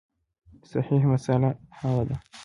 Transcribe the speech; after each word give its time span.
صحیح 0.71 1.03
مسأله 1.13 1.49
هغه 1.79 2.03
ده 2.09 2.15